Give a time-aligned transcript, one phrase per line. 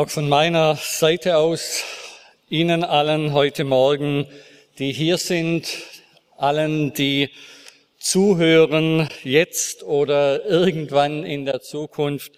[0.00, 1.84] Auch von meiner Seite aus
[2.48, 4.26] Ihnen allen heute Morgen,
[4.78, 5.68] die hier sind,
[6.38, 7.28] allen, die
[7.98, 12.32] zuhören, jetzt oder irgendwann in der Zukunft.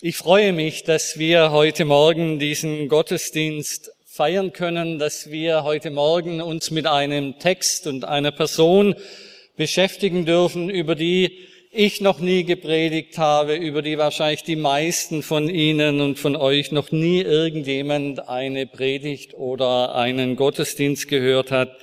[0.00, 6.40] Ich freue mich, dass wir heute Morgen diesen Gottesdienst feiern können, dass wir heute Morgen
[6.40, 8.94] uns mit einem Text und einer Person
[9.56, 15.48] beschäftigen dürfen, über die ich noch nie gepredigt habe, über die wahrscheinlich die meisten von
[15.48, 21.76] Ihnen und von euch noch nie irgendjemand eine Predigt oder einen Gottesdienst gehört hat.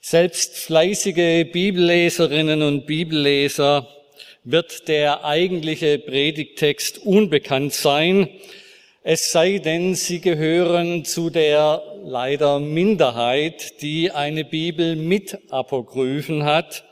[0.00, 3.88] Selbst fleißige Bibelleserinnen und Bibelleser
[4.42, 8.28] wird der eigentliche Predigtext unbekannt sein,
[9.06, 16.84] es sei denn, sie gehören zu der leider Minderheit, die eine Bibel mit Apokryphen hat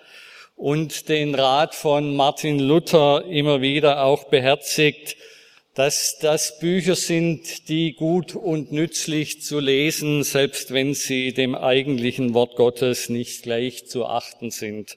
[0.62, 5.16] und den Rat von Martin Luther immer wieder auch beherzigt,
[5.74, 12.32] dass das Bücher sind, die gut und nützlich zu lesen, selbst wenn sie dem eigentlichen
[12.32, 14.96] Wort Gottes nicht gleich zu achten sind.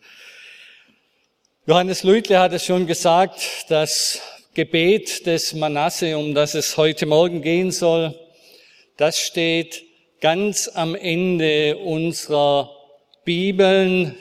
[1.66, 4.22] Johannes Lütle hat es schon gesagt, das
[4.53, 8.13] Gebet des Manasse, um das es heute Morgen gehen soll,
[8.97, 9.81] das steht
[10.22, 12.69] ganz am Ende unserer
[13.23, 14.16] Bibeln,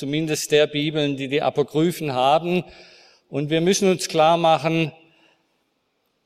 [0.00, 2.64] zumindest der Bibeln, die die Apokryphen haben.
[3.28, 4.92] Und wir müssen uns klar machen,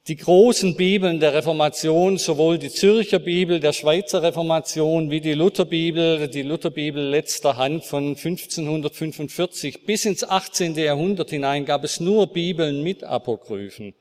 [0.06, 6.28] die großen Bibeln der Reformation, sowohl die Zürcher Bibel der Schweizer Reformation wie die Lutherbibel,
[6.28, 10.76] die Lutherbibel letzter Hand von 1545 bis ins 18.
[10.76, 13.92] Jahrhundert hinein gab es nur Bibeln mit Apokryphen.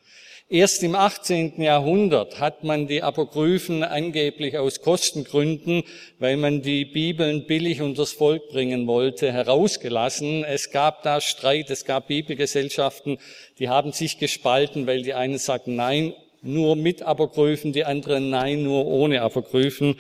[0.54, 1.60] Erst im 18.
[1.60, 5.82] Jahrhundert hat man die Apokryphen angeblich aus Kostengründen,
[6.20, 10.44] weil man die Bibeln billig unters Volk bringen wollte, herausgelassen.
[10.44, 13.18] Es gab da Streit, es gab Bibelgesellschaften,
[13.58, 18.62] die haben sich gespalten, weil die einen sagten Nein, nur mit Apokryphen, die anderen Nein,
[18.62, 19.96] nur ohne Apokryphen.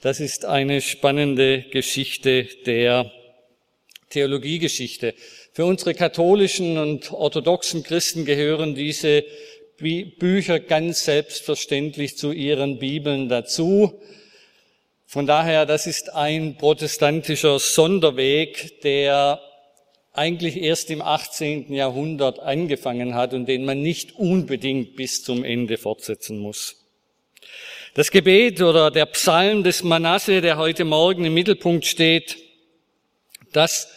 [0.00, 3.12] Das ist eine spannende Geschichte der
[4.10, 5.14] Theologiegeschichte.
[5.52, 9.22] Für unsere katholischen und orthodoxen Christen gehören diese
[9.78, 14.00] Bücher ganz selbstverständlich zu ihren Bibeln dazu.
[15.06, 19.40] Von daher, das ist ein protestantischer Sonderweg, der
[20.12, 21.72] eigentlich erst im 18.
[21.72, 26.76] Jahrhundert angefangen hat und den man nicht unbedingt bis zum Ende fortsetzen muss.
[27.94, 32.38] Das Gebet oder der Psalm des Manasse, der heute Morgen im Mittelpunkt steht,
[33.52, 33.88] das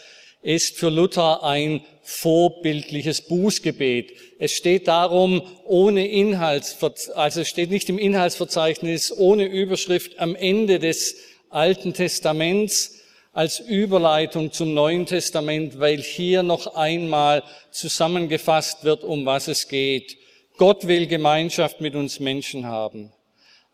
[0.42, 4.12] ist für Luther ein vorbildliches Bußgebet.
[4.38, 10.78] Es steht darum, ohne Inhaltsverzeichnis, also es steht nicht im Inhaltsverzeichnis, ohne Überschrift am Ende
[10.78, 11.16] des
[11.50, 13.00] Alten Testaments
[13.32, 20.16] als Überleitung zum Neuen Testament, weil hier noch einmal zusammengefasst wird, um was es geht.
[20.58, 23.12] Gott will Gemeinschaft mit uns Menschen haben.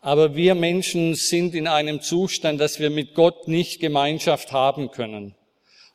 [0.01, 5.35] Aber wir Menschen sind in einem Zustand, dass wir mit Gott nicht Gemeinschaft haben können.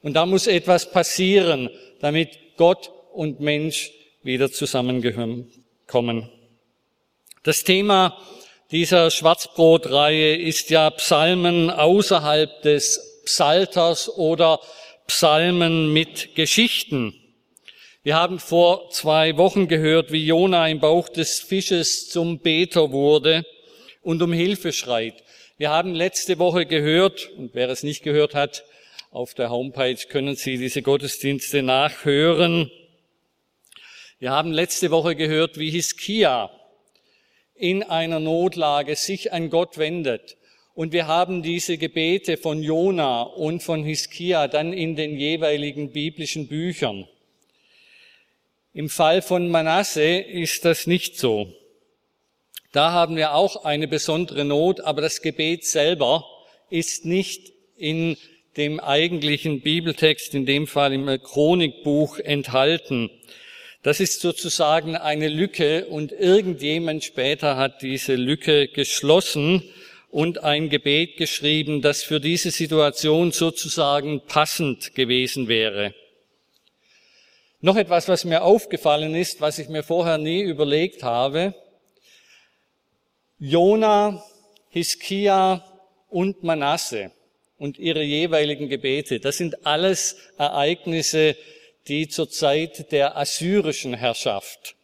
[0.02, 1.70] Und da muss etwas passieren,
[2.00, 3.90] damit Gott und Mensch
[4.22, 6.30] wieder zusammenkommen.
[7.42, 8.16] Das Thema
[8.70, 14.60] dieser Schwarzbrotreihe ist ja Psalmen außerhalb des Psalters oder
[15.06, 17.14] Psalmen mit Geschichten.
[18.02, 23.44] Wir haben vor zwei Wochen gehört, wie Jona im Bauch des Fisches zum Beter wurde
[24.02, 25.24] und um Hilfe schreit.
[25.56, 28.64] Wir haben letzte Woche gehört, und wer es nicht gehört hat,
[29.10, 32.70] auf der Homepage können Sie diese Gottesdienste nachhören.
[34.18, 36.50] Wir haben letzte Woche gehört, wie Hiskia
[37.54, 40.36] in einer Notlage sich an Gott wendet.
[40.74, 46.46] Und wir haben diese Gebete von Jona und von Hiskia dann in den jeweiligen biblischen
[46.46, 47.08] Büchern.
[48.74, 51.52] Im Fall von Manasse ist das nicht so.
[52.72, 56.26] Da haben wir auch eine besondere Not, aber das Gebet selber
[56.68, 58.18] ist nicht in
[58.58, 63.08] dem eigentlichen Bibeltext, in dem Fall im Chronikbuch, enthalten.
[63.84, 69.62] Das ist sozusagen eine Lücke und irgendjemand später hat diese Lücke geschlossen
[70.10, 75.94] und ein Gebet geschrieben, das für diese Situation sozusagen passend gewesen wäre.
[77.60, 81.54] Noch etwas, was mir aufgefallen ist, was ich mir vorher nie überlegt habe.
[83.38, 84.22] Jona,
[84.70, 85.64] Hiskia
[86.08, 87.12] und Manasse
[87.58, 89.20] und ihre jeweiligen Gebete.
[89.20, 91.36] Das sind alles Ereignisse,
[91.88, 94.76] die zur Zeit der assyrischen Herrschaft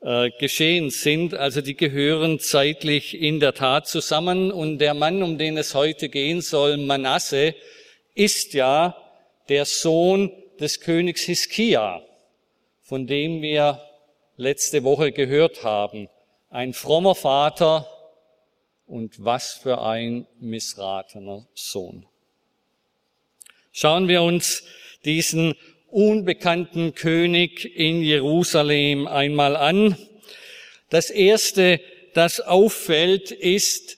[0.00, 1.34] äh, geschehen sind.
[1.34, 4.52] Also die gehören zeitlich in der Tat zusammen.
[4.52, 7.54] Und der Mann, um den es heute gehen soll, Manasse,
[8.14, 8.96] ist ja
[9.48, 10.30] der Sohn
[10.60, 12.02] des Königs Hiskia,
[12.82, 13.80] von dem wir
[14.36, 16.08] letzte Woche gehört haben.
[16.50, 17.88] Ein frommer Vater
[18.86, 22.06] und was für ein missratener Sohn.
[23.72, 24.64] Schauen wir uns
[25.06, 25.54] diesen
[25.88, 29.96] unbekannten König in Jerusalem einmal an.
[30.90, 31.80] Das erste,
[32.12, 33.96] das auffällt, ist,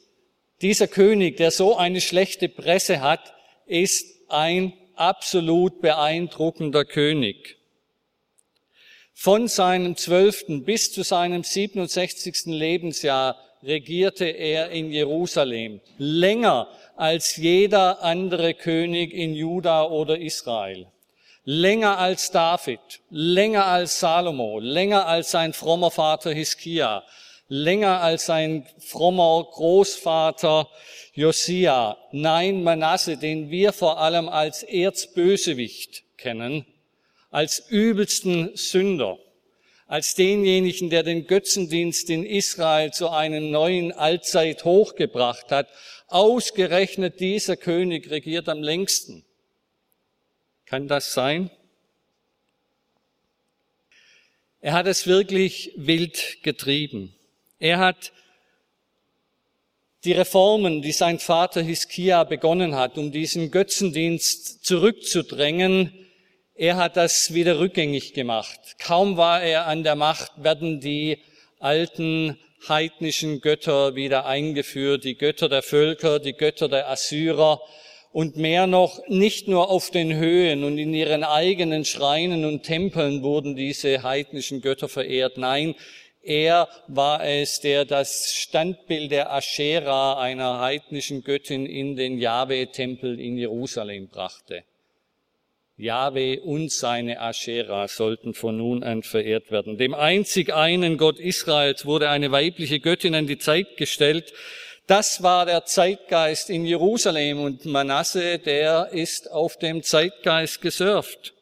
[0.63, 3.35] dieser König, der so eine schlechte Presse hat,
[3.67, 7.57] ist ein absolut beeindruckender König.
[9.13, 12.47] Von seinem zwölften bis zu seinem 67.
[12.47, 20.87] Lebensjahr regierte er in Jerusalem länger als jeder andere König in Juda oder Israel.
[21.45, 22.81] Länger als David,
[23.11, 27.05] länger als Salomo, länger als sein frommer Vater Hiskia,
[27.49, 30.69] länger als sein frommer Großvater
[31.13, 31.97] Josia.
[32.13, 36.65] Nein, Manasse, den wir vor allem als Erzbösewicht kennen,
[37.31, 39.19] als übelsten Sünder,
[39.87, 45.69] als denjenigen, der den Götzendienst in Israel zu einem neuen Allzeit hochgebracht hat,
[46.15, 49.25] ausgerechnet dieser König regiert am längsten.
[50.65, 51.51] Kann das sein?
[54.61, 57.15] Er hat es wirklich wild getrieben.
[57.59, 58.13] Er hat
[60.05, 65.93] die Reformen, die sein Vater Hiskia begonnen hat, um diesen Götzendienst zurückzudrängen,
[66.55, 68.77] er hat das wieder rückgängig gemacht.
[68.79, 71.19] Kaum war er an der Macht, werden die
[71.59, 72.39] alten
[72.69, 77.61] heidnischen Götter wieder eingeführt, die Götter der Völker, die Götter der Assyrer
[78.13, 83.23] und mehr noch, nicht nur auf den Höhen und in ihren eigenen Schreinen und Tempeln
[83.23, 85.37] wurden diese heidnischen Götter verehrt.
[85.37, 85.75] Nein,
[86.23, 93.37] er war es, der das Standbild der Aschera, einer heidnischen Göttin, in den Jahwe-Tempel in
[93.37, 94.65] Jerusalem brachte.
[95.77, 99.77] Jahwe und seine Aschera sollten von nun an verehrt werden.
[99.77, 104.33] Dem einzig einen Gott Israels wurde eine weibliche Göttin an die Zeit gestellt.
[104.87, 111.35] Das war der Zeitgeist in Jerusalem und Manasse, der ist auf dem Zeitgeist gesurft.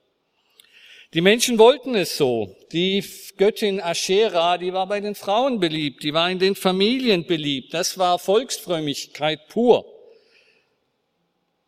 [1.12, 2.56] Die Menschen wollten es so.
[2.72, 3.04] Die
[3.36, 7.74] Göttin Aschera, die war bei den Frauen beliebt, die war in den Familien beliebt.
[7.74, 9.91] Das war Volksfrömmigkeit pur.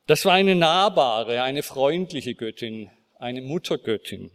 [0.07, 4.31] Das war eine nahbare, eine freundliche Göttin, eine Muttergöttin.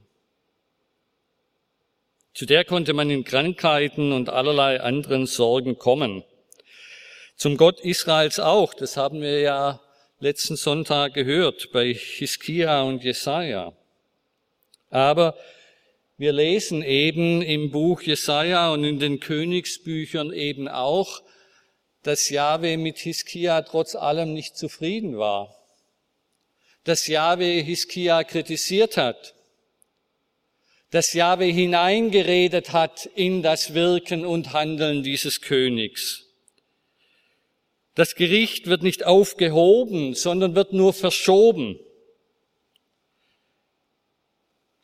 [2.34, 6.24] Zu der konnte man in Krankheiten und allerlei anderen Sorgen kommen.
[7.36, 9.80] Zum Gott Israels auch, das haben wir ja
[10.20, 13.72] letzten Sonntag gehört bei Hiskia und Jesaja.
[14.90, 15.38] Aber
[16.18, 21.22] wir lesen eben im Buch Jesaja und in den Königsbüchern eben auch,
[22.02, 25.59] dass Jahwe mit Hiskia trotz allem nicht zufrieden war
[26.90, 29.36] dass Jahwe Hiskia kritisiert hat,
[30.90, 36.26] dass Jahwe hineingeredet hat in das Wirken und Handeln dieses Königs.
[37.94, 41.80] Das Gericht wird nicht aufgehoben, sondern wird nur verschoben.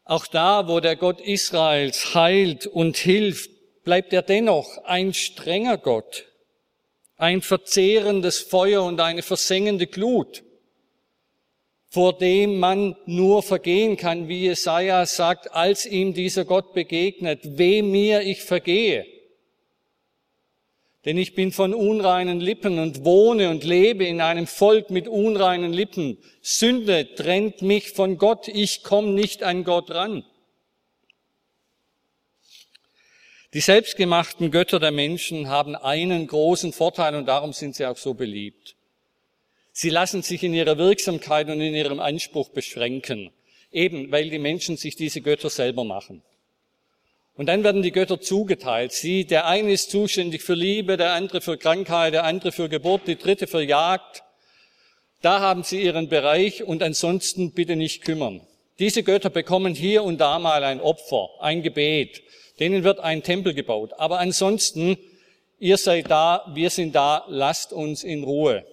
[0.03, 3.50] Auch da, wo der Gott Israels heilt und hilft,
[3.84, 6.27] bleibt er dennoch ein strenger Gott,
[7.18, 10.45] ein verzehrendes Feuer und eine versengende Glut
[11.96, 17.82] vor dem man nur vergehen kann, wie Jesaja sagt, als ihm dieser Gott begegnet, weh
[17.82, 19.06] mir, ich vergehe.
[21.06, 25.72] Denn ich bin von unreinen Lippen und wohne und lebe in einem Volk mit unreinen
[25.72, 26.18] Lippen.
[26.42, 30.25] Sünde trennt mich von Gott, ich komme nicht an Gott ran.
[33.54, 38.14] Die selbstgemachten Götter der Menschen haben einen großen Vorteil und darum sind sie auch so
[38.14, 38.75] beliebt.
[39.77, 43.32] Sie lassen sich in ihrer Wirksamkeit und in ihrem Anspruch beschränken,
[43.74, 46.22] eben weil die Menschen sich diese Götter selber machen.
[47.36, 48.94] Und dann werden die Götter zugeteilt.
[48.94, 53.01] Sie, der eine ist zuständig für Liebe, der andere für Krankheit, der andere für Geburt,
[53.05, 54.24] die dritte für Jagd.
[55.22, 58.48] Da haben sie ihren Bereich und ansonsten bitte nicht kümmern.
[58.79, 62.24] Diese Götter bekommen hier und da mal ein Opfer, ein Gebet.
[62.62, 63.91] Denen wird ein Tempel gebaut.
[63.98, 64.98] Aber ansonsten,
[65.60, 68.65] ihr seid da, wir sind da, lasst uns in Ruhe.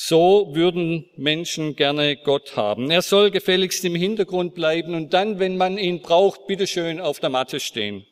[0.00, 2.88] So würden Menschen gerne Gott haben.
[2.88, 7.30] Er soll gefälligst im Hintergrund bleiben und dann, wenn man ihn braucht, bitteschön auf der
[7.30, 8.06] Matte stehen.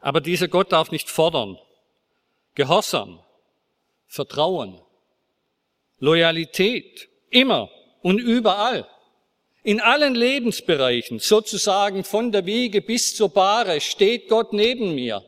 [0.00, 1.58] Aber dieser Gott darf nicht fordern.
[2.54, 3.18] Gehorsam,
[4.06, 4.80] Vertrauen,
[5.98, 7.68] Loyalität, immer
[8.00, 8.88] und überall.
[9.64, 15.24] In allen Lebensbereichen, sozusagen von der Wiege bis zur Bahre, steht Gott neben mir.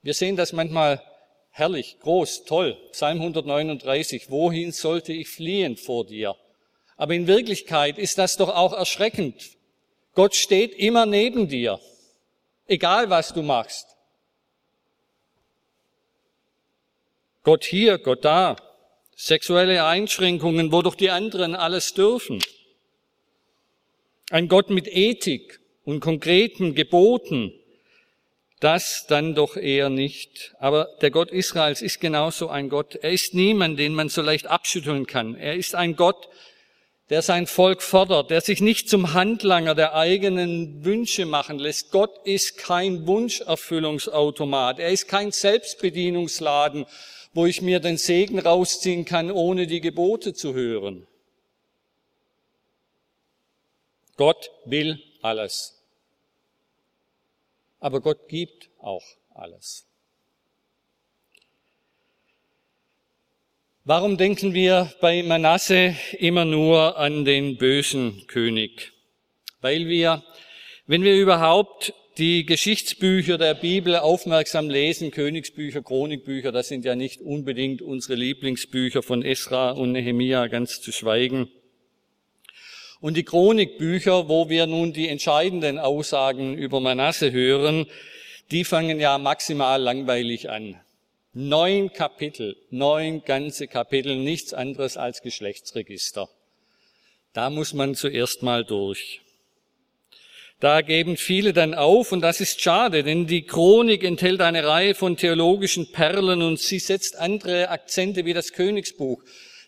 [0.00, 1.02] Wir sehen das manchmal
[1.50, 2.76] herrlich, groß, toll.
[2.92, 6.36] Psalm 139, wohin sollte ich fliehen vor dir?
[6.96, 9.56] Aber in Wirklichkeit ist das doch auch erschreckend.
[10.14, 11.80] Gott steht immer neben dir,
[12.66, 13.86] egal was du machst.
[17.42, 18.56] Gott hier, Gott da.
[19.16, 22.42] Sexuelle Einschränkungen, wo doch die anderen alles dürfen.
[24.30, 27.52] Ein Gott mit Ethik und konkreten Geboten,
[28.60, 30.54] das dann doch eher nicht.
[30.58, 32.94] Aber der Gott Israels ist genauso ein Gott.
[32.96, 35.34] Er ist niemand, den man so leicht abschütteln kann.
[35.34, 36.28] Er ist ein Gott,
[37.08, 41.90] der sein Volk fordert, der sich nicht zum Handlanger der eigenen Wünsche machen lässt.
[41.90, 44.78] Gott ist kein Wunscherfüllungsautomat.
[44.78, 46.84] Er ist kein Selbstbedienungsladen,
[47.32, 51.06] wo ich mir den Segen rausziehen kann, ohne die Gebote zu hören.
[54.16, 55.79] Gott will alles.
[57.80, 59.86] Aber Gott gibt auch alles.
[63.84, 68.92] Warum denken wir bei Manasse immer nur an den bösen König?
[69.62, 70.22] Weil wir,
[70.86, 77.22] wenn wir überhaupt die Geschichtsbücher der Bibel aufmerksam lesen, Königsbücher, Chronikbücher, das sind ja nicht
[77.22, 81.50] unbedingt unsere Lieblingsbücher von Esra und Nehemia, ganz zu schweigen.
[83.00, 87.86] Und die Chronikbücher, wo wir nun die entscheidenden Aussagen über Manasse hören,
[88.50, 90.78] die fangen ja maximal langweilig an.
[91.32, 96.28] Neun Kapitel, neun ganze Kapitel, nichts anderes als Geschlechtsregister.
[97.32, 99.20] Da muss man zuerst mal durch.
[100.58, 104.94] Da geben viele dann auf und das ist schade, denn die Chronik enthält eine Reihe
[104.94, 109.22] von theologischen Perlen und sie setzt andere Akzente wie das Königsbuch.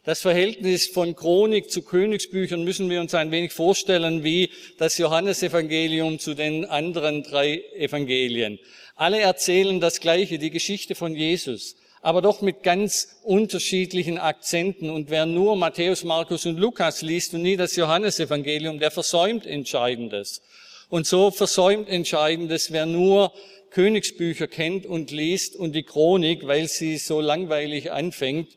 [0.04, 6.18] Das Verhältnis von Chronik zu Königsbüchern müssen wir uns ein wenig vorstellen wie das Johannesevangelium
[6.18, 8.58] zu den anderen drei Evangelien.
[8.96, 14.90] Alle erzählen das Gleiche, die Geschichte von Jesus, aber doch mit ganz unterschiedlichen Akzenten.
[14.90, 20.42] Und wer nur Matthäus, Markus und Lukas liest und nie das Johannesevangelium, der versäumt Entscheidendes.
[20.88, 23.32] Und so versäumt Entscheidendes, wer nur
[23.70, 28.48] Königsbücher kennt und liest und die Chronik, weil sie so langweilig anfängt,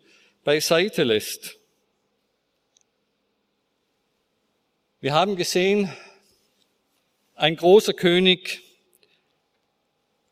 [0.45, 1.57] beiseite lässt.
[5.01, 5.91] Wir haben gesehen,
[7.33, 8.61] ein großer König,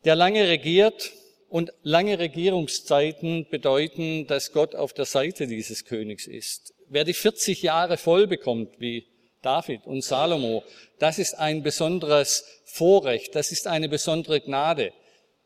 [0.04, 1.12] der lange regiert
[1.48, 6.74] und lange Regierungszeiten bedeuten, dass Gott auf der Seite dieses Königs ist.
[6.88, 9.06] Wer die 40 Jahre voll bekommt, wie
[9.42, 10.62] David und Salomo,
[11.00, 14.92] das ist ein besonderes Vorrecht, das ist eine besondere Gnade.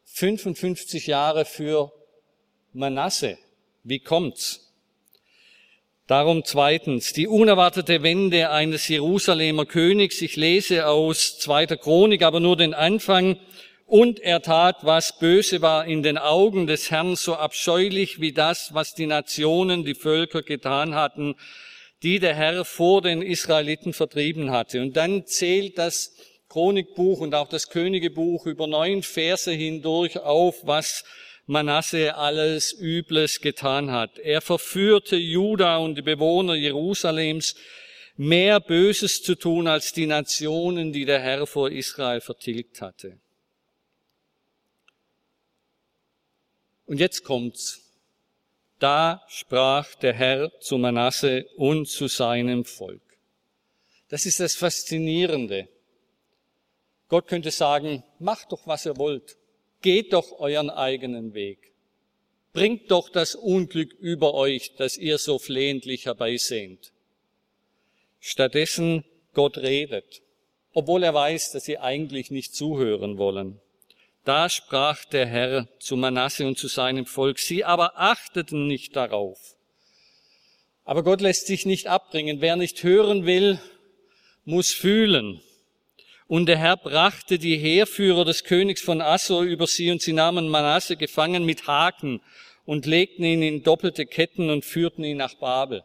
[0.04, 1.90] 55 Jahre für
[2.72, 3.38] Manasse,
[3.88, 4.68] wie kommt's?
[6.06, 10.22] Darum zweitens, die unerwartete Wende eines Jerusalemer Königs.
[10.22, 13.38] Ich lese aus zweiter Chronik, aber nur den Anfang.
[13.86, 18.74] Und er tat, was böse war in den Augen des Herrn, so abscheulich wie das,
[18.74, 21.34] was die Nationen, die Völker getan hatten,
[22.02, 24.82] die der Herr vor den Israeliten vertrieben hatte.
[24.82, 26.14] Und dann zählt das
[26.48, 31.04] Chronikbuch und auch das Königebuch über neun Verse hindurch auf, was
[31.48, 34.18] Manasse alles Übles getan hat.
[34.18, 37.54] Er verführte Juda und die Bewohner Jerusalems,
[38.18, 43.18] mehr Böses zu tun als die Nationen, die der Herr vor Israel vertilgt hatte.
[46.84, 47.80] Und jetzt kommt's.
[48.78, 53.00] Da sprach der Herr zu Manasse und zu seinem Volk.
[54.10, 55.66] Das ist das Faszinierende.
[57.08, 59.37] Gott könnte sagen, macht doch, was ihr wollt.
[59.80, 61.72] Geht doch euren eigenen Weg.
[62.52, 66.92] Bringt doch das Unglück über euch, das ihr so flehentlich herbeisehnt.
[68.18, 69.04] Stattdessen
[69.34, 70.22] Gott redet,
[70.72, 73.60] obwohl er weiß, dass sie eigentlich nicht zuhören wollen.
[74.24, 79.38] Da sprach der Herr zu Manasse und zu seinem Volk, sie aber achteten nicht darauf.
[80.84, 82.40] Aber Gott lässt sich nicht abbringen.
[82.40, 83.60] Wer nicht hören will,
[84.44, 85.40] muss fühlen.
[86.28, 90.50] Und der Herr brachte die Heerführer des Königs von Assur über sie und sie nahmen
[90.50, 92.20] Manasse gefangen mit Haken
[92.66, 95.82] und legten ihn in doppelte Ketten und führten ihn nach Babel.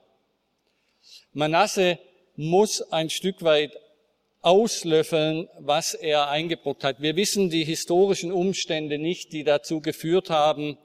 [1.32, 1.98] Manasse
[2.36, 3.72] muss ein Stück weit
[4.42, 7.02] auslöffeln, was er eingebrockt hat.
[7.02, 10.78] Wir wissen die historischen Umstände nicht, die dazu geführt haben,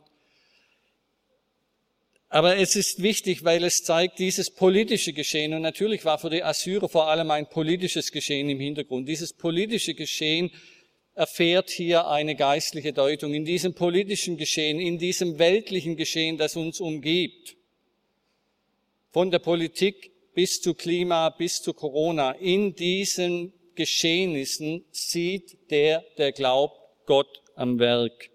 [2.29, 5.55] aber es ist wichtig, weil es zeigt dieses politische Geschehen.
[5.55, 9.09] Und natürlich war für die Assyrer vor allem ein politisches Geschehen im Hintergrund.
[9.09, 10.51] Dieses politische Geschehen
[11.15, 16.81] erfährt hier eine geistliche Deutung in diesem politischen Geschehen, in diesem weltlichen Geschehen, das uns
[16.81, 17.57] umgibt.
[19.11, 22.33] Von der Politik bis zu Klima, bis zu Corona.
[22.33, 28.31] In diesen Geschehnissen sieht der, der glaubt, Gott am Werk.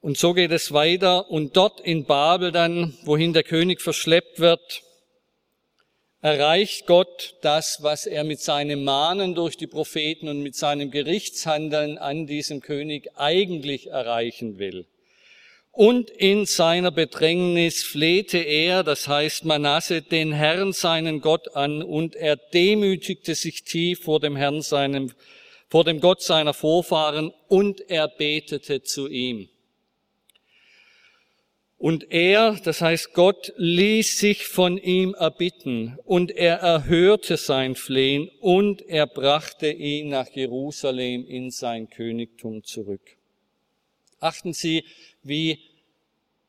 [0.00, 1.30] Und so geht es weiter.
[1.30, 4.82] Und dort in Babel dann, wohin der König verschleppt wird,
[6.22, 11.98] erreicht Gott das, was er mit seinem Mahnen durch die Propheten und mit seinem Gerichtshandeln
[11.98, 14.86] an diesem König eigentlich erreichen will.
[15.72, 22.16] Und in seiner Bedrängnis flehte er, das heißt Manasse, den Herrn seinen Gott an und
[22.16, 25.12] er demütigte sich tief vor dem Herrn seinem,
[25.68, 29.48] vor dem Gott seiner Vorfahren und er betete zu ihm.
[31.80, 38.30] Und er, das heißt Gott, ließ sich von ihm erbitten und er erhörte sein Flehen
[38.40, 43.16] und er brachte ihn nach Jerusalem in sein Königtum zurück.
[44.18, 44.84] Achten Sie,
[45.22, 45.58] wie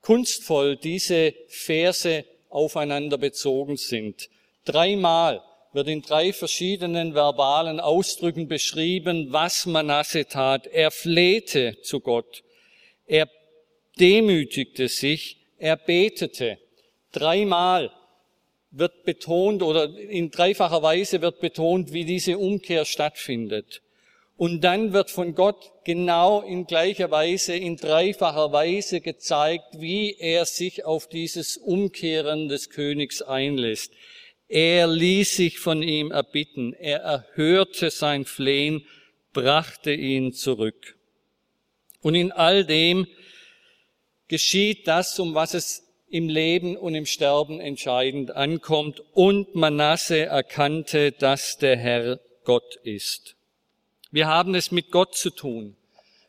[0.01, 4.29] kunstvoll diese Verse aufeinander bezogen sind.
[4.65, 10.67] Dreimal wird in drei verschiedenen verbalen Ausdrücken beschrieben, was Manasse tat.
[10.67, 12.43] Er flehte zu Gott.
[13.05, 13.29] Er
[13.99, 16.57] demütigte sich, er betete.
[17.11, 17.91] Dreimal
[18.71, 23.81] wird betont oder in dreifacher Weise wird betont, wie diese Umkehr stattfindet.
[24.37, 30.45] Und dann wird von Gott genau in gleicher Weise, in dreifacher Weise gezeigt, wie er
[30.45, 33.93] sich auf dieses Umkehren des Königs einlässt.
[34.47, 38.83] Er ließ sich von ihm erbitten, er erhörte sein Flehen,
[39.31, 40.97] brachte ihn zurück.
[42.01, 43.05] Und in all dem
[44.31, 49.03] geschieht das, um was es im Leben und im Sterben entscheidend ankommt.
[49.13, 53.35] Und Manasse erkannte, dass der Herr Gott ist.
[54.09, 55.75] Wir haben es mit Gott zu tun,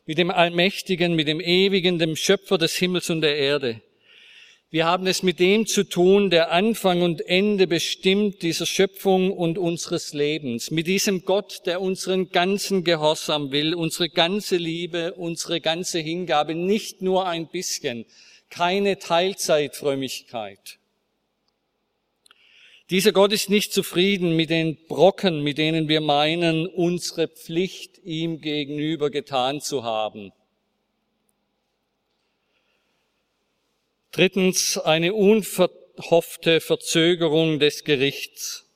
[0.05, 3.81] mit dem Allmächtigen, mit dem Ewigen, dem Schöpfer des Himmels und der Erde.
[4.73, 9.59] Wir haben es mit dem zu tun, der Anfang und Ende bestimmt dieser Schöpfung und
[9.59, 10.71] unseres Lebens.
[10.71, 17.03] Mit diesem Gott, der unseren ganzen Gehorsam will, unsere ganze Liebe, unsere ganze Hingabe, nicht
[17.03, 18.07] nur ein bisschen,
[18.49, 20.79] keine Teilzeitfrömmigkeit.
[22.89, 28.41] Dieser Gott ist nicht zufrieden mit den Brocken, mit denen wir meinen, unsere Pflicht ihm
[28.41, 30.31] gegenüber getan zu haben.
[34.13, 38.69] Drittens, eine unverhoffte Verzögerung des Gerichts.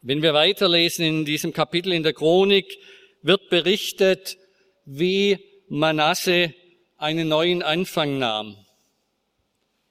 [0.00, 2.76] Wenn wir weiterlesen in diesem Kapitel in der Chronik,
[3.22, 4.36] wird berichtet,
[4.84, 6.54] wie Manasse
[6.96, 8.56] einen neuen Anfang nahm.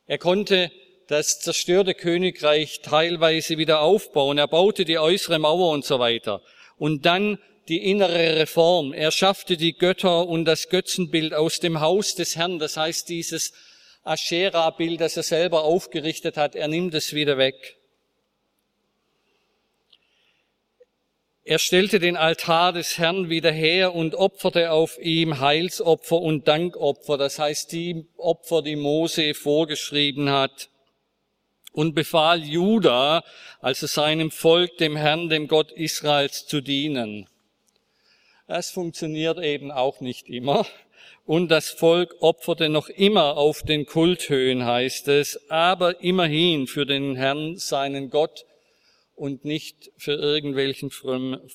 [0.06, 0.70] Er konnte
[1.08, 4.38] das zerstörte Königreich teilweise wieder aufbauen.
[4.38, 6.42] Er baute die äußere Mauer und so weiter.
[6.78, 8.92] Und dann die innere Reform.
[8.92, 12.60] Er schaffte die Götter und das Götzenbild aus dem Haus des Herrn.
[12.60, 13.54] Das heißt, dieses
[14.04, 17.78] Aschera-Bild, das er selber aufgerichtet hat, er nimmt es wieder weg.
[21.44, 27.18] Er stellte den Altar des Herrn wieder her und opferte auf ihm Heilsopfer und Dankopfer,
[27.18, 30.70] das heißt die Opfer, die Mose vorgeschrieben hat,
[31.74, 33.24] und befahl Juda,
[33.60, 37.28] also seinem Volk, dem Herrn, dem Gott Israels, zu dienen.
[38.48, 40.66] Das funktioniert eben auch nicht immer
[41.32, 47.16] und das Volk opferte noch immer auf den Kulthöhen, heißt es, aber immerhin für den
[47.16, 48.44] Herrn, seinen Gott
[49.16, 50.92] und nicht für irgendwelchen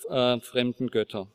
[0.09, 1.29] äh, fremden Götter.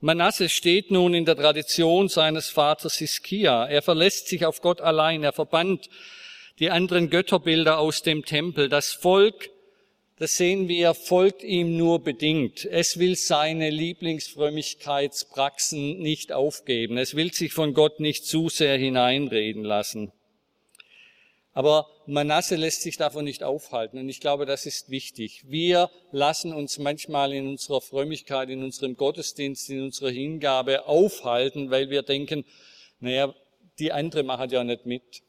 [0.00, 3.66] Manasse steht nun in der Tradition seines Vaters Hiskia.
[3.66, 5.22] Er verlässt sich auf Gott allein.
[5.22, 5.88] Er verbannt
[6.58, 8.68] die anderen Götterbilder aus dem Tempel.
[8.68, 9.48] Das Volk
[10.20, 12.66] das sehen wir, folgt ihm nur bedingt.
[12.66, 16.98] Es will seine Lieblingsfrömmigkeitspraxen nicht aufgeben.
[16.98, 20.12] Es will sich von Gott nicht zu sehr hineinreden lassen.
[21.54, 23.98] Aber Manasse lässt sich davon nicht aufhalten.
[23.98, 25.46] Und ich glaube, das ist wichtig.
[25.48, 31.88] Wir lassen uns manchmal in unserer Frömmigkeit, in unserem Gottesdienst, in unserer Hingabe aufhalten, weil
[31.88, 32.44] wir denken,
[32.98, 33.34] naja,
[33.78, 35.22] die andere machen ja nicht mit.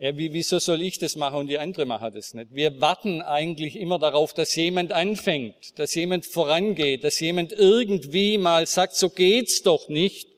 [0.00, 2.54] Ja, wie, wieso soll ich das machen und die andere machen das nicht?
[2.54, 8.66] Wir warten eigentlich immer darauf, dass jemand anfängt, dass jemand vorangeht, dass jemand irgendwie mal
[8.66, 10.28] sagt, so geht's doch nicht.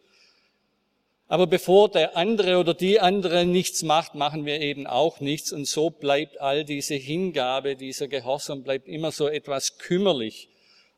[1.28, 5.52] Aber bevor der andere oder die andere nichts macht, machen wir eben auch nichts.
[5.52, 10.48] Und so bleibt all diese Hingabe, dieser Gehorsam bleibt immer so etwas kümmerlich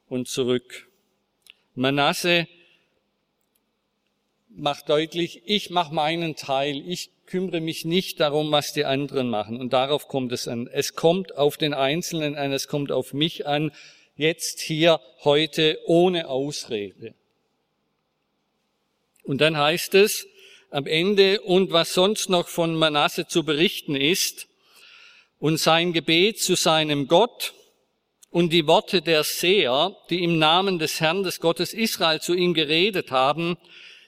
[0.09, 0.89] und zurück.
[1.75, 2.47] Manasse
[4.55, 9.59] macht deutlich, ich mache meinen Teil, ich kümmere mich nicht darum, was die anderen machen.
[9.59, 10.69] Und darauf kommt es an.
[10.71, 13.73] Es kommt auf den Einzelnen an, es kommt auf mich an.
[14.17, 17.15] jetzt hier heute ohne Ausrede.
[19.25, 20.27] Und dann heißt es
[20.71, 24.49] am Ende, und was sonst noch von Manasse zu berichten ist,
[25.43, 27.53] und sein Gebet zu seinem Gott
[28.31, 32.55] und die Worte der Seher, die im Namen des Herrn des Gottes Israel zu ihm
[32.55, 33.57] geredet haben,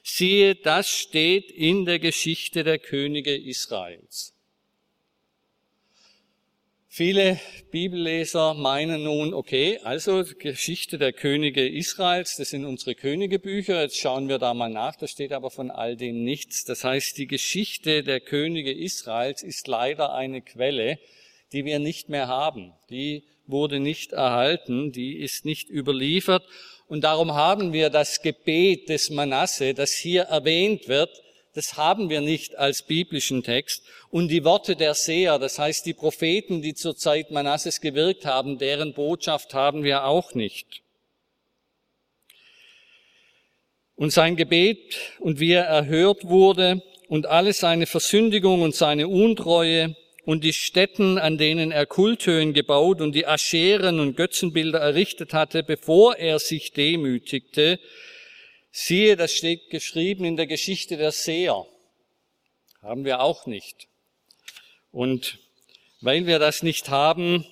[0.04, 4.34] siehe, das steht in der Geschichte der Könige Israels.
[6.86, 7.40] Viele
[7.72, 14.28] Bibelleser meinen nun, okay, also Geschichte der Könige Israels, das sind unsere Königebücher, jetzt schauen
[14.28, 16.64] wir da mal nach, da steht aber von all dem nichts.
[16.64, 21.00] Das heißt, die Geschichte der Könige Israels ist leider eine Quelle,
[21.52, 22.72] die wir nicht mehr haben.
[22.90, 26.44] Die wurde nicht erhalten, die ist nicht überliefert.
[26.88, 31.10] Und darum haben wir das Gebet des Manasse, das hier erwähnt wird,
[31.54, 33.84] das haben wir nicht als biblischen Text.
[34.10, 38.58] Und die Worte der Seher, das heißt die Propheten, die zur Zeit Manasses gewirkt haben,
[38.58, 40.82] deren Botschaft haben wir auch nicht.
[43.94, 49.96] Und sein Gebet und wie er erhört wurde und alle seine Versündigung und seine Untreue
[50.24, 55.62] und die Stätten, an denen er Kulthöhen gebaut und die Ascheren und Götzenbilder errichtet hatte,
[55.62, 57.78] bevor er sich demütigte,
[58.76, 61.64] Siehe, das steht geschrieben in der Geschichte der Seher.
[62.82, 63.86] Haben wir auch nicht.
[64.90, 65.38] Und
[66.00, 67.46] weil wir das nicht haben,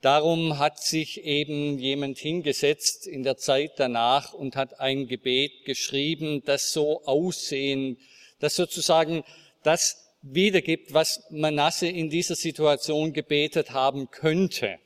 [0.00, 6.42] darum hat sich eben jemand hingesetzt in der Zeit danach und hat ein Gebet geschrieben,
[6.46, 7.98] das so aussehen,
[8.38, 9.24] das sozusagen
[9.62, 14.78] das wiedergibt, was Manasse in dieser Situation gebetet haben könnte.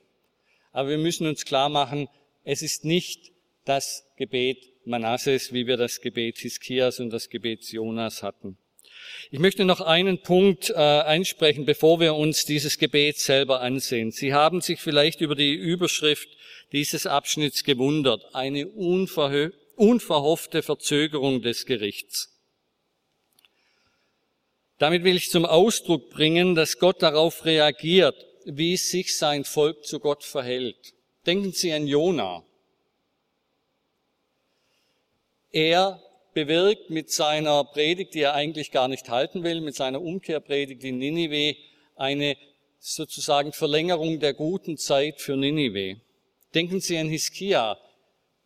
[0.72, 2.08] Aber wir müssen uns klar machen,
[2.44, 3.32] es ist nicht
[3.64, 8.56] das Gebet Manasses, wie wir das Gebet Hiskias und das Gebet Jonas hatten.
[9.30, 14.10] Ich möchte noch einen Punkt äh, einsprechen, bevor wir uns dieses Gebet selber ansehen.
[14.10, 16.28] Sie haben sich vielleicht über die Überschrift
[16.72, 18.34] dieses Abschnitts gewundert.
[18.34, 22.39] Eine unverhoffte Verzögerung des Gerichts.
[24.80, 28.16] Damit will ich zum Ausdruck bringen, dass Gott darauf reagiert,
[28.46, 30.94] wie sich sein Volk zu Gott verhält.
[31.26, 32.42] Denken Sie an Jona.
[35.52, 40.82] Er bewirkt mit seiner Predigt, die er eigentlich gar nicht halten will, mit seiner Umkehrpredigt
[40.82, 41.58] in Ninive,
[41.96, 42.38] eine
[42.78, 46.00] sozusagen Verlängerung der guten Zeit für Ninive.
[46.54, 47.76] Denken Sie an Hiskia.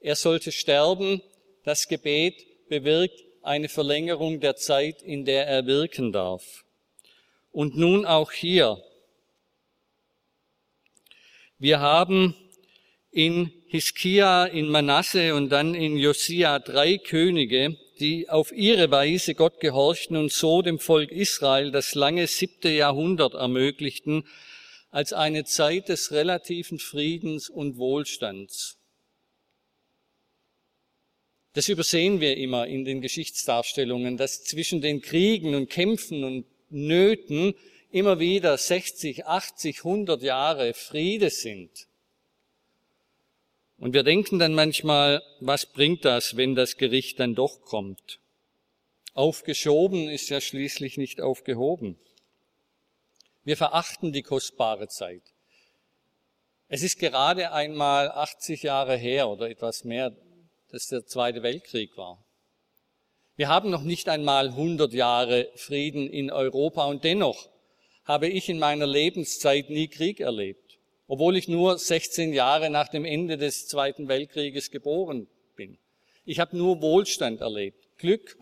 [0.00, 1.22] Er sollte sterben.
[1.62, 6.64] Das Gebet bewirkt eine Verlängerung der Zeit, in der er wirken darf.
[7.52, 8.82] Und nun auch hier.
[11.58, 12.34] Wir haben
[13.10, 19.60] in Hiskia, in Manasse und dann in Josia drei Könige, die auf ihre Weise Gott
[19.60, 24.26] gehorchten und so dem Volk Israel das lange siebte Jahrhundert ermöglichten,
[24.90, 28.78] als eine Zeit des relativen Friedens und Wohlstands.
[31.54, 37.54] Das übersehen wir immer in den Geschichtsdarstellungen, dass zwischen den Kriegen und Kämpfen und Nöten
[37.92, 41.70] immer wieder 60, 80, 100 Jahre Friede sind.
[43.78, 48.18] Und wir denken dann manchmal, was bringt das, wenn das Gericht dann doch kommt?
[49.12, 51.96] Aufgeschoben ist ja schließlich nicht aufgehoben.
[53.44, 55.22] Wir verachten die kostbare Zeit.
[56.66, 60.16] Es ist gerade einmal 80 Jahre her oder etwas mehr,
[60.74, 62.24] dass der Zweite Weltkrieg war.
[63.36, 67.48] Wir haben noch nicht einmal 100 Jahre Frieden in Europa und dennoch
[68.04, 70.64] habe ich in meiner Lebenszeit nie Krieg erlebt
[71.06, 75.78] obwohl ich nur 16 Jahre nach dem Ende des Zweiten Weltkrieges geboren bin.
[76.24, 78.38] Ich habe nur Wohlstand erlebt, Glück,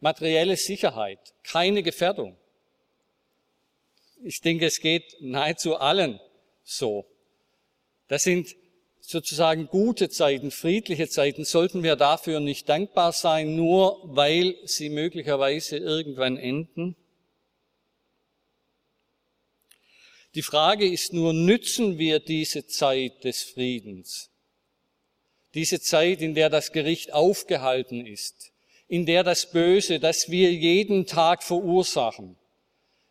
[0.00, 2.36] materielle Sicherheit, keine Gefährdung.
[4.22, 6.20] Ich denke, es geht nahezu allen
[6.64, 7.06] so.
[8.08, 8.56] Das sind
[9.00, 11.44] sozusagen gute Zeiten, friedliche Zeiten.
[11.44, 16.96] Sollten wir dafür nicht dankbar sein, nur weil sie möglicherweise irgendwann enden?
[20.34, 24.30] Die Frage ist nur, nützen wir diese Zeit des Friedens?
[25.54, 28.52] Diese Zeit, in der das Gericht aufgehalten ist,
[28.86, 32.36] in der das Böse, das wir jeden Tag verursachen,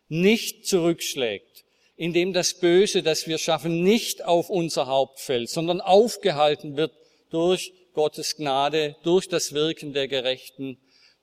[0.08, 1.64] nicht zurückschlägt,
[2.00, 6.92] in dem das Böse, das wir schaffen, nicht auf unser Haupt fällt, sondern aufgehalten wird
[7.28, 10.78] durch Gottes Gnade, durch das Wirken der Gerechten,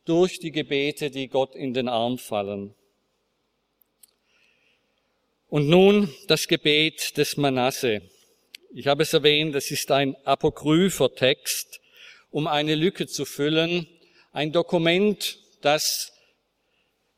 [0.06, 2.76] durch die Gebete, die Gott in den Arm fallen.
[5.50, 8.04] Und nun das Gebet des Manasse.
[8.72, 11.82] Ich habe es erwähnt, das ist ein apokrypher Text,
[12.30, 13.88] um eine Lücke zu füllen.
[14.32, 16.14] Ein Dokument, das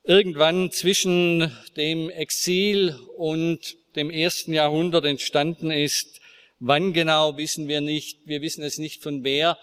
[0.09, 6.19] irgendwann zwischen dem Exil und dem ersten Jahrhundert entstanden ist,
[6.59, 8.19] Wann genau wissen wir nicht.
[8.25, 9.57] Wir wissen es nicht von wer,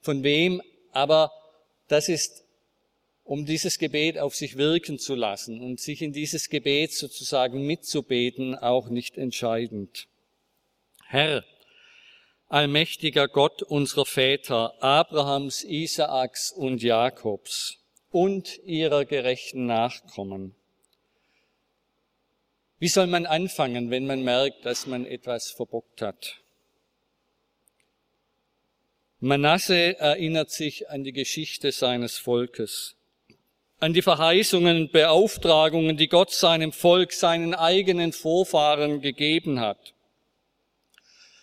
[0.00, 1.30] von wem, aber
[1.88, 2.44] das ist,
[3.22, 8.54] um dieses Gebet auf sich wirken zu lassen und sich in dieses Gebet sozusagen mitzubeten,
[8.54, 10.08] auch nicht entscheidend.
[11.06, 11.44] Herr,
[12.48, 17.78] allmächtiger Gott unserer Väter, Abrahams, Isaaks und Jakobs
[18.10, 20.54] und ihrer gerechten Nachkommen.
[22.78, 26.40] Wie soll man anfangen, wenn man merkt, dass man etwas verbockt hat?
[29.20, 32.94] Manasse erinnert sich an die Geschichte seines Volkes,
[33.80, 39.92] an die Verheißungen und Beauftragungen, die Gott seinem Volk, seinen eigenen Vorfahren gegeben hat.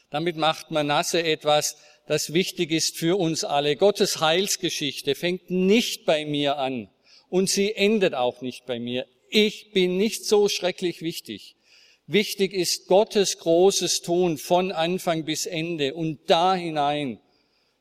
[0.09, 1.75] Damit macht Manasse etwas,
[2.07, 3.75] das wichtig ist für uns alle.
[3.75, 6.89] Gottes Heilsgeschichte fängt nicht bei mir an
[7.29, 9.05] und sie endet auch nicht bei mir.
[9.29, 11.55] Ich bin nicht so schrecklich wichtig.
[12.07, 17.19] Wichtig ist Gottes großes Tun von Anfang bis Ende und da hinein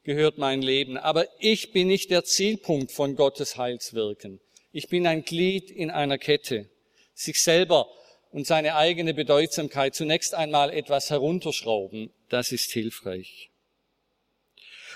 [0.03, 0.97] gehört mein Leben.
[0.97, 4.41] Aber ich bin nicht der Zielpunkt von Gottes Heilswirken.
[4.73, 6.71] Ich bin ein Glied in einer Kette.
[7.15, 7.89] Sich selber
[8.33, 13.51] und seine eigene Bedeutsamkeit zunächst einmal etwas herunterschrauben, das ist hilfreich.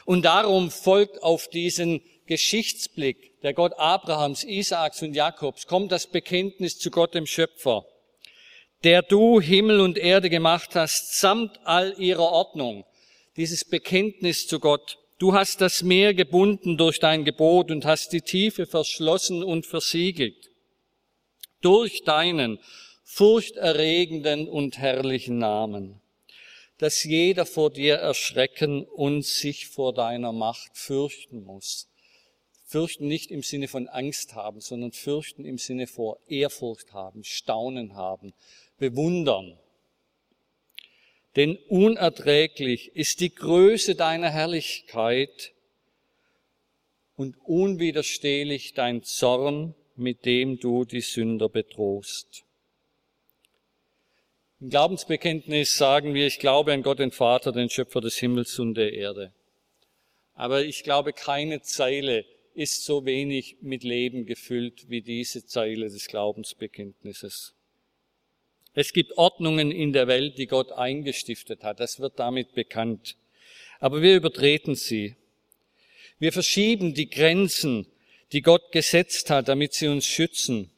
[0.09, 6.79] Und darum folgt auf diesen Geschichtsblick der Gott Abrahams, Isaaks und Jakobs, kommt das Bekenntnis
[6.79, 7.85] zu Gott dem Schöpfer,
[8.85, 12.87] der du Himmel und Erde gemacht hast, samt all ihrer Ordnung.
[13.37, 14.97] Dieses Bekenntnis zu Gott.
[15.19, 20.49] Du hast das Meer gebunden durch dein Gebot und hast die Tiefe verschlossen und versiegelt.
[21.61, 22.61] Durch deinen
[23.05, 26.01] furchterregenden und herrlichen Namen,
[26.79, 31.89] dass jeder vor dir erschrecken und sich vor deiner Macht fürchten muss.
[32.65, 37.95] Fürchten nicht im Sinne von Angst haben, sondern fürchten im Sinne vor Ehrfurcht haben, Staunen
[37.95, 38.33] haben,
[38.79, 39.59] bewundern.
[41.35, 45.53] Denn unerträglich ist die Größe deiner Herrlichkeit
[47.17, 52.45] und unwiderstehlich dein Zorn, mit dem du die Sünder bedrohst.
[54.61, 58.75] Im Glaubensbekenntnis sagen wir, ich glaube an Gott den Vater, den Schöpfer des Himmels und
[58.75, 59.33] der Erde.
[60.35, 66.09] Aber ich glaube, keine Zeile ist so wenig mit Leben gefüllt wie diese Zeile des
[66.09, 67.55] Glaubensbekenntnisses.
[68.75, 71.79] Es gibt Ordnungen in der Welt, die Gott eingestiftet hat.
[71.79, 73.17] Das wird damit bekannt.
[73.79, 75.15] Aber wir übertreten sie.
[76.19, 77.87] Wir verschieben die Grenzen,
[78.33, 80.73] die Gott gesetzt hat, damit sie uns schützen.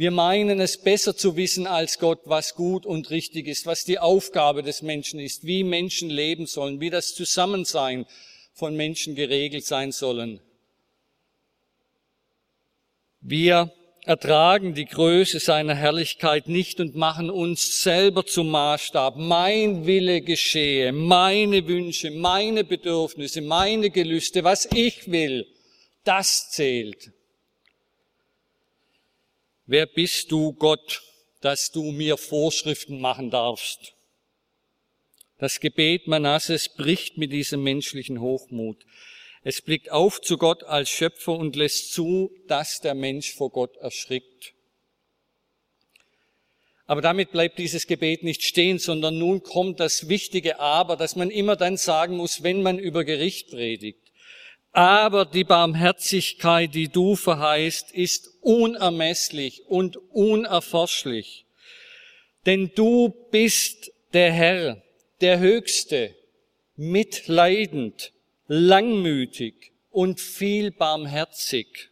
[0.00, 3.98] Wir meinen es besser zu wissen als Gott, was gut und richtig ist, was die
[3.98, 8.06] Aufgabe des Menschen ist, wie Menschen leben sollen, wie das Zusammensein
[8.54, 10.40] von Menschen geregelt sein sollen.
[13.20, 13.74] Wir
[14.06, 19.18] ertragen die Größe seiner Herrlichkeit nicht und machen uns selber zum Maßstab.
[19.18, 25.46] Mein Wille geschehe, meine Wünsche, meine Bedürfnisse, meine Gelüste, was ich will,
[26.04, 27.12] das zählt.
[29.70, 31.00] Wer bist du, Gott,
[31.42, 33.92] dass du mir Vorschriften machen darfst?
[35.38, 38.84] Das Gebet Manasses bricht mit diesem menschlichen Hochmut.
[39.44, 43.76] Es blickt auf zu Gott als Schöpfer und lässt zu, dass der Mensch vor Gott
[43.76, 44.54] erschrickt.
[46.86, 51.30] Aber damit bleibt dieses Gebet nicht stehen, sondern nun kommt das wichtige Aber, dass man
[51.30, 54.09] immer dann sagen muss, wenn man über Gericht predigt.
[54.72, 61.46] Aber die Barmherzigkeit, die du verheißt, ist unermesslich und unerforschlich.
[62.46, 64.82] Denn du bist der Herr,
[65.20, 66.14] der Höchste,
[66.76, 68.12] mitleidend,
[68.46, 71.90] langmütig und viel barmherzig.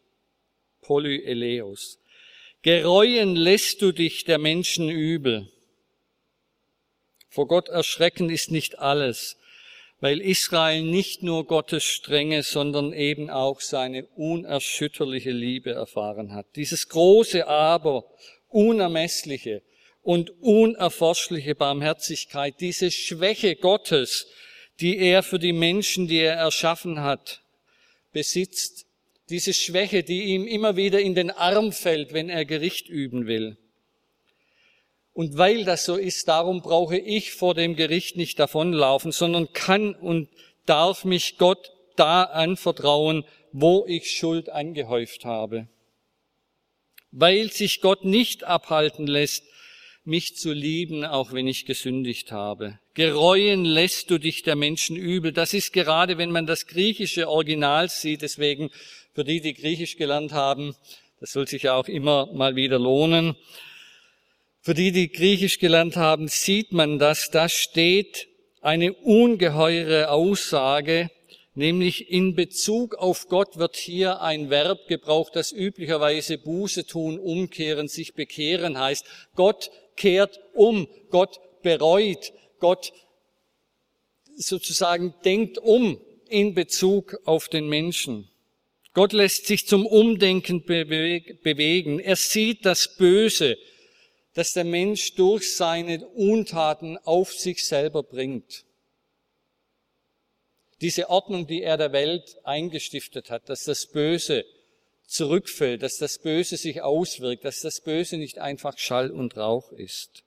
[0.83, 1.99] Polyeleos.
[2.63, 5.51] Gereuen lässt du dich der Menschen übel.
[7.29, 9.38] Vor Gott erschrecken ist nicht alles
[10.01, 16.47] weil Israel nicht nur Gottes Strenge, sondern eben auch seine unerschütterliche Liebe erfahren hat.
[16.57, 18.05] Dieses große Aber,
[18.49, 19.63] unermessliche
[20.03, 24.29] und unerforschliche Barmherzigkeit, diese Schwäche Gottes,
[24.81, 27.43] die er für die Menschen, die er erschaffen hat,
[28.13, 28.87] besitzt,
[29.29, 33.59] diese Schwäche, die ihm immer wieder in den Arm fällt, wenn er Gericht üben will.
[35.19, 39.97] Und weil das so ist, darum brauche ich vor dem Gericht nicht davonlaufen, sondern kann
[39.97, 40.29] und
[40.65, 45.67] darf mich Gott da anvertrauen, wo ich Schuld angehäuft habe.
[47.11, 49.43] Weil sich Gott nicht abhalten lässt,
[50.05, 52.79] mich zu lieben, auch wenn ich gesündigt habe.
[52.95, 55.33] Gereuen lässt du dich der Menschen übel.
[55.33, 58.71] Das ist gerade, wenn man das griechische Original sieht, deswegen
[59.15, 60.77] für die, die Griechisch gelernt haben,
[61.19, 63.35] das soll sich ja auch immer mal wieder lohnen.
[64.61, 67.31] Für die, die Griechisch gelernt haben, sieht man das.
[67.31, 68.29] Da steht
[68.61, 71.11] eine ungeheure Aussage,
[71.55, 77.89] nämlich in Bezug auf Gott wird hier ein Verb gebraucht, das üblicherweise Buße tun, umkehren,
[77.89, 79.07] sich bekehren heißt.
[79.35, 82.93] Gott kehrt um, Gott bereut, Gott
[84.37, 88.29] sozusagen denkt um in Bezug auf den Menschen.
[88.93, 92.01] Gott lässt sich zum Umdenken bewegen.
[92.01, 93.57] Er sieht das Böse,
[94.39, 98.65] das der Mensch durch seine Untaten auf sich selber bringt.
[100.81, 104.45] Diese Ordnung, die er der Welt eingestiftet hat, dass das Böse
[105.09, 110.23] zurückfällt, dass das Böse sich auswirkt, dass das Böse nicht einfach Schall und Rauch ist.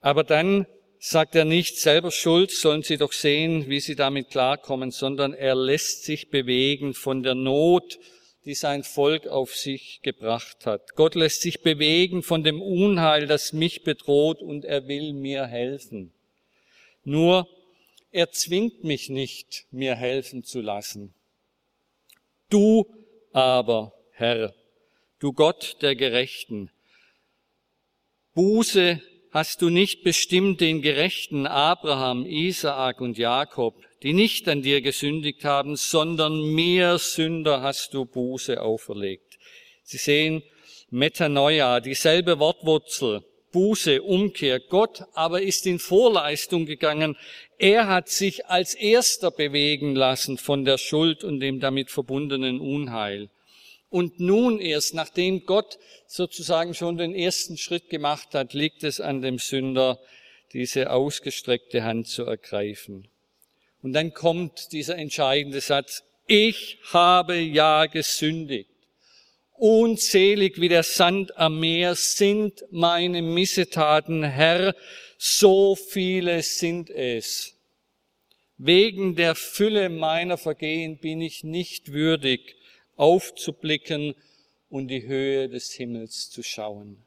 [0.00, 0.66] Aber dann
[0.98, 5.54] sagt er nicht, selber schuld, sollen sie doch sehen, wie sie damit klarkommen, sondern er
[5.54, 7.98] lässt sich bewegen von der Not,
[8.46, 10.94] die sein Volk auf sich gebracht hat.
[10.94, 16.12] Gott lässt sich bewegen von dem Unheil, das mich bedroht, und er will mir helfen.
[17.02, 17.48] Nur,
[18.12, 21.12] er zwingt mich nicht, mir helfen zu lassen.
[22.48, 22.86] Du
[23.32, 24.54] aber, Herr,
[25.18, 26.70] du Gott der Gerechten,
[28.34, 33.74] Buße hast du nicht bestimmt den gerechten Abraham, Isaak und Jakob,
[34.06, 39.36] die nicht an dir gesündigt haben, sondern mehr Sünder hast du Buße auferlegt.
[39.82, 40.44] Sie sehen
[40.90, 44.60] Metanoia, dieselbe Wortwurzel, Buße, Umkehr.
[44.60, 47.16] Gott aber ist in Vorleistung gegangen.
[47.58, 53.28] Er hat sich als erster bewegen lassen von der Schuld und dem damit verbundenen Unheil.
[53.90, 59.20] Und nun erst, nachdem Gott sozusagen schon den ersten Schritt gemacht hat, liegt es an
[59.20, 59.98] dem Sünder,
[60.52, 63.08] diese ausgestreckte Hand zu ergreifen.
[63.82, 68.70] Und dann kommt dieser entscheidende Satz, ich habe ja gesündigt.
[69.52, 74.74] Unzählig wie der Sand am Meer sind meine Missetaten, Herr,
[75.18, 77.54] so viele sind es.
[78.58, 82.56] Wegen der Fülle meiner Vergehen bin ich nicht würdig,
[82.96, 84.14] aufzublicken
[84.68, 87.04] und die Höhe des Himmels zu schauen.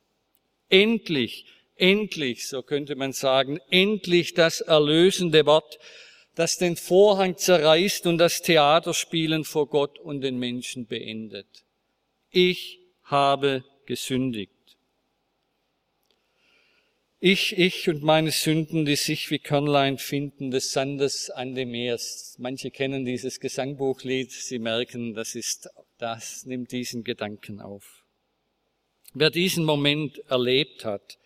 [0.69, 5.79] Endlich, endlich, so könnte man sagen, endlich das erlösende Wort,
[6.35, 11.65] das den Vorhang zerreißt und das Theaterspielen vor Gott und den Menschen beendet.
[12.31, 14.51] Ich habe gesündigt.
[17.21, 22.35] Ich, ich und meine Sünden, die sich wie Körnlein finden des Sandes an dem Meers.
[22.37, 28.05] Manche kennen dieses Gesangbuchlied, sie merken, das ist, das nimmt diesen Gedanken auf.
[29.13, 31.17] Wer diesen Moment erlebt hat,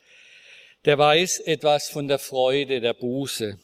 [0.85, 3.59] der weiß etwas von der Freude der Buße.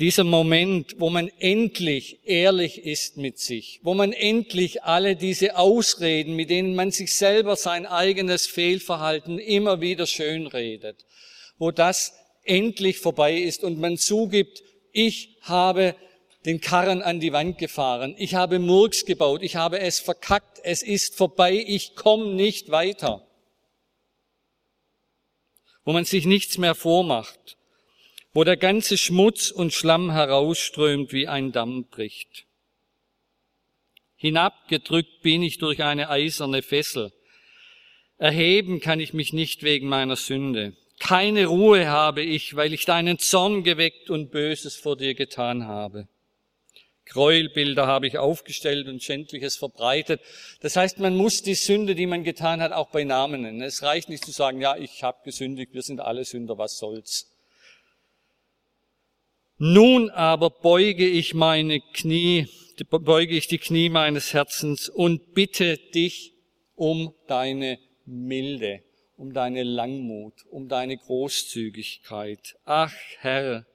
[0.00, 6.36] Dieser Moment, wo man endlich ehrlich ist mit sich, wo man endlich alle diese Ausreden,
[6.36, 11.04] mit denen man sich selber sein eigenes Fehlverhalten immer wieder schönredet,
[11.58, 15.94] wo das endlich vorbei ist und man zugibt, ich habe
[16.46, 20.82] den Karren an die Wand gefahren, ich habe Murks gebaut, ich habe es verkackt, es
[20.82, 23.28] ist vorbei, ich komme nicht weiter.
[25.84, 27.58] Wo man sich nichts mehr vormacht,
[28.32, 32.46] wo der ganze Schmutz und Schlamm herausströmt, wie ein Damm bricht.
[34.16, 37.12] Hinabgedrückt bin ich durch eine eiserne Fessel.
[38.18, 40.76] Erheben kann ich mich nicht wegen meiner Sünde.
[40.98, 46.06] Keine Ruhe habe ich, weil ich deinen Zorn geweckt und Böses vor dir getan habe.
[47.06, 50.20] Gräuelbilder habe ich aufgestellt und Schändliches verbreitet.
[50.60, 53.62] Das heißt, man muss die Sünde, die man getan hat, auch bei Namen nennen.
[53.62, 57.29] Es reicht nicht zu sagen, ja, ich habe gesündigt, wir sind alle Sünder, was soll's.
[59.62, 62.48] Nun aber beuge ich meine Knie,
[62.88, 66.32] beuge ich die Knie meines Herzens und bitte dich
[66.74, 68.82] um deine Milde
[69.20, 72.56] um deine Langmut, um deine Großzügigkeit.
[72.64, 73.66] Ach Herr,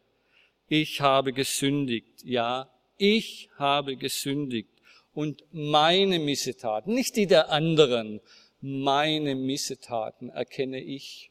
[0.67, 2.67] ich habe gesündigt, ja,
[2.97, 4.71] ich habe gesündigt
[5.13, 8.21] und meine Missetaten, nicht die der anderen,
[8.59, 11.29] meine Missetaten erkenne ich.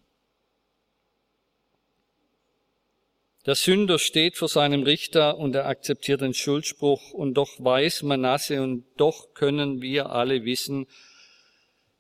[3.47, 8.63] Der Sünder steht vor seinem Richter und er akzeptiert den Schuldspruch und doch weiß Manasse
[8.63, 10.87] und doch können wir alle wissen,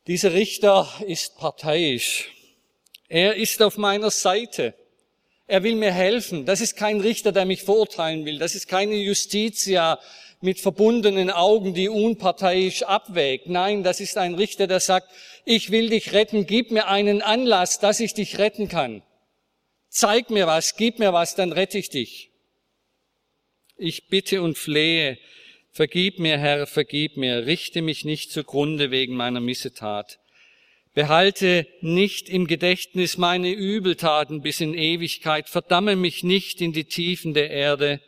[0.06, 2.30] dieser Richter ist parteiisch.
[3.08, 4.74] Er ist auf meiner Seite.
[5.46, 6.46] Er will mir helfen.
[6.46, 8.38] Das ist kein Richter, der mich verurteilen will.
[8.38, 9.98] Das ist keine Justitia
[10.40, 13.48] mit verbundenen Augen, die unparteiisch abwägt.
[13.48, 15.10] Nein, das ist ein Richter, der sagt,
[15.44, 19.02] ich will dich retten, gib mir einen Anlass, dass ich dich retten kann.
[19.94, 22.30] Zeig mir was, gib mir was, dann rette ich dich.
[23.76, 25.18] Ich bitte und flehe,
[25.74, 30.20] Vergib mir, Herr, vergib mir, richte mich nicht zugrunde wegen meiner Missetat.
[30.94, 37.34] Behalte nicht im Gedächtnis meine Übeltaten bis in Ewigkeit, verdamme mich nicht in die Tiefen
[37.34, 38.00] der Erde,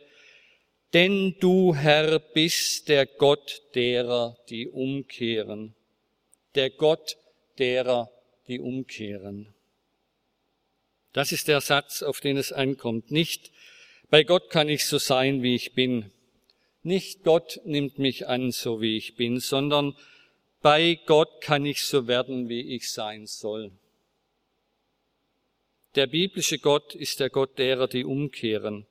[0.93, 5.75] denn du, Herr, bist der Gott derer, die umkehren.
[6.55, 7.17] Der Gott
[7.59, 8.09] derer,
[8.47, 9.53] die umkehren.
[11.17, 13.09] Das ist der Satz, auf den es ankommt.
[13.09, 13.51] Nicht,
[14.11, 16.11] bei Gott kann ich so sein, wie ich bin.
[16.83, 19.95] Nicht Gott nimmt mich an, so wie ich bin, sondern
[20.61, 23.71] bei Gott kann ich so werden, wie ich sein soll.
[25.95, 28.85] Der biblische Gott ist der Gott derer, die umkehren.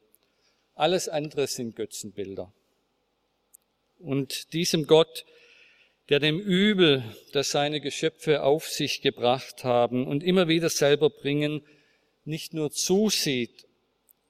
[0.75, 2.53] Alles andere sind Götzenbilder.
[4.01, 5.25] Und diesem Gott,
[6.09, 11.63] der dem Übel, das seine Geschöpfe auf sich gebracht haben und immer wieder selber bringen,
[12.27, 13.67] nicht nur zusieht,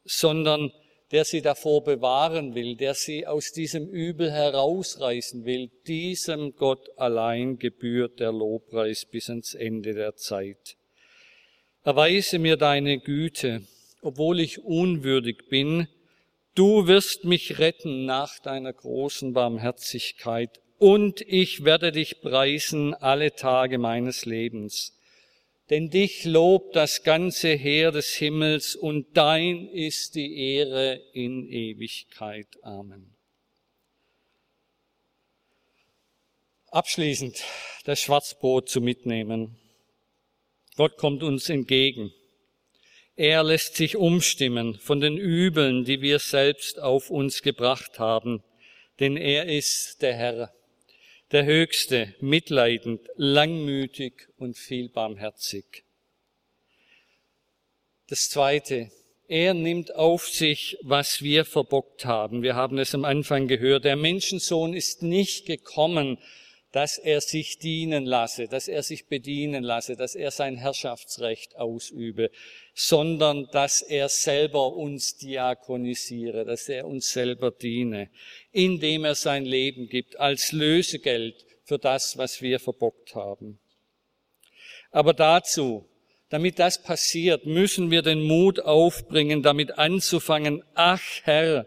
[0.04, 0.72] sondern
[1.12, 7.58] der sie davor bewahren will, der sie aus diesem Übel herausreißen will, diesem Gott allein
[7.58, 10.76] gebührt der Lobpreis bis ans Ende der Zeit.
[11.84, 13.62] Erweise mir deine Güte,
[14.02, 15.86] obwohl ich unwürdig bin,
[16.56, 23.76] Du wirst mich retten nach deiner großen Barmherzigkeit und ich werde dich preisen alle Tage
[23.76, 24.95] meines Lebens.
[25.70, 32.46] Denn dich lobt das ganze Heer des Himmels und dein ist die Ehre in Ewigkeit.
[32.62, 33.16] Amen.
[36.70, 37.42] Abschließend
[37.84, 39.58] das Schwarzbrot zu mitnehmen.
[40.76, 42.12] Gott kommt uns entgegen.
[43.16, 48.44] Er lässt sich umstimmen von den Übeln, die wir selbst auf uns gebracht haben,
[49.00, 50.55] denn er ist der Herr,
[51.36, 55.84] der Höchste, mitleidend, langmütig und viel barmherzig.
[58.08, 58.90] Das Zweite,
[59.28, 62.42] er nimmt auf sich, was wir verbockt haben.
[62.42, 63.84] Wir haben es am Anfang gehört.
[63.84, 66.16] Der Menschensohn ist nicht gekommen,
[66.76, 72.30] dass er sich dienen lasse, dass er sich bedienen lasse, dass er sein Herrschaftsrecht ausübe,
[72.74, 78.10] sondern dass er selber uns diakonisiere, dass er uns selber diene,
[78.52, 83.58] indem er sein Leben gibt als Lösegeld für das, was wir verbockt haben.
[84.90, 85.88] Aber dazu,
[86.28, 91.66] damit das passiert, müssen wir den Mut aufbringen, damit anzufangen, ach Herr,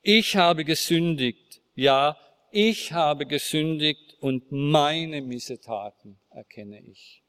[0.00, 2.16] ich habe gesündigt, ja,
[2.52, 7.22] ich habe gesündigt und meine Missetaten erkenne ich.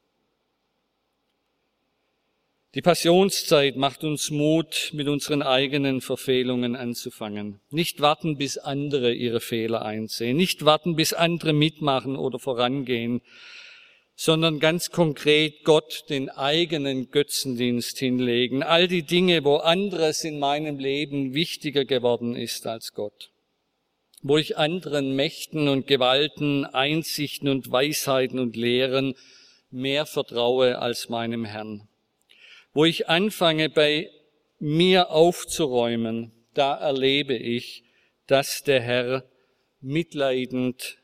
[2.74, 7.58] Die Passionszeit macht uns Mut, mit unseren eigenen Verfehlungen anzufangen.
[7.70, 10.36] Nicht warten, bis andere ihre Fehler einsehen.
[10.36, 13.22] Nicht warten, bis andere mitmachen oder vorangehen,
[14.14, 18.62] sondern ganz konkret Gott den eigenen Götzendienst hinlegen.
[18.62, 23.32] All die Dinge, wo anderes in meinem Leben wichtiger geworden ist als Gott
[24.22, 29.14] wo ich anderen Mächten und Gewalten, Einsichten und Weisheiten und Lehren
[29.70, 31.88] mehr vertraue als meinem Herrn.
[32.72, 34.10] Wo ich anfange, bei
[34.58, 37.84] mir aufzuräumen, da erlebe ich,
[38.26, 39.24] dass der Herr
[39.80, 40.98] mitleidend,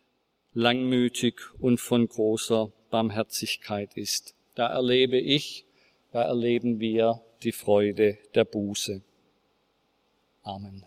[0.52, 4.34] langmütig und von großer Barmherzigkeit ist.
[4.54, 5.64] Da erlebe ich,
[6.12, 9.02] da erleben wir die Freude der Buße.
[10.42, 10.86] Amen.